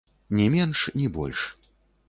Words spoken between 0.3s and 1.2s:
Ні менш, ні